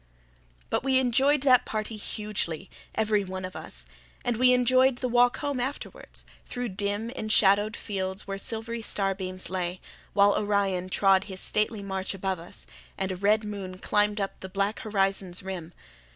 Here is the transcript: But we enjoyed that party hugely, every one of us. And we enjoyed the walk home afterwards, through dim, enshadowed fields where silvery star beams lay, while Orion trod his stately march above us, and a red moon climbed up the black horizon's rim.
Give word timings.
But 0.71 0.83
we 0.83 0.97
enjoyed 0.97 1.41
that 1.41 1.63
party 1.63 1.95
hugely, 1.95 2.71
every 2.95 3.23
one 3.23 3.45
of 3.45 3.55
us. 3.55 3.85
And 4.25 4.37
we 4.37 4.51
enjoyed 4.51 4.95
the 4.95 5.07
walk 5.07 5.37
home 5.37 5.59
afterwards, 5.59 6.25
through 6.47 6.69
dim, 6.69 7.11
enshadowed 7.11 7.75
fields 7.77 8.25
where 8.25 8.39
silvery 8.39 8.81
star 8.81 9.13
beams 9.13 9.51
lay, 9.51 9.79
while 10.13 10.33
Orion 10.33 10.89
trod 10.89 11.25
his 11.25 11.39
stately 11.39 11.83
march 11.83 12.15
above 12.15 12.39
us, 12.39 12.65
and 12.97 13.11
a 13.11 13.15
red 13.15 13.43
moon 13.43 13.77
climbed 13.77 14.19
up 14.19 14.39
the 14.39 14.49
black 14.49 14.79
horizon's 14.79 15.43
rim. 15.43 15.71